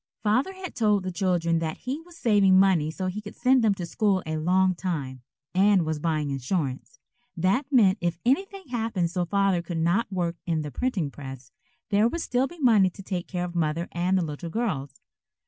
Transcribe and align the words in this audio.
Father 0.23 0.53
had 0.53 0.73
told 0.73 1.03
the 1.03 1.11
children 1.11 1.59
that 1.59 1.77
he 1.77 2.01
was 2.01 2.17
saving 2.17 2.57
money 2.59 2.89
so 2.89 3.05
he 3.05 3.21
could 3.21 3.35
send 3.35 3.63
them 3.63 3.75
to 3.75 3.85
school 3.85 4.23
a 4.25 4.35
long 4.37 4.73
time, 4.73 5.21
and 5.53 5.85
was 5.85 5.99
buying 5.99 6.31
insurance. 6.31 6.97
That 7.37 7.71
meant 7.71 7.99
if 8.01 8.17
anything 8.25 8.69
happened 8.69 9.11
so 9.11 9.25
Father 9.25 9.61
could 9.61 9.77
not 9.77 10.11
work 10.11 10.37
in 10.47 10.63
the 10.63 10.71
printing 10.71 11.11
press, 11.11 11.51
there 11.91 12.07
would 12.07 12.21
still 12.21 12.47
be 12.47 12.57
money 12.57 12.89
to 12.89 13.03
take 13.03 13.27
care 13.27 13.45
of 13.45 13.53
Mother 13.53 13.87
and 13.91 14.17
the 14.17 14.23
little 14.25 14.49
girls. 14.49 14.99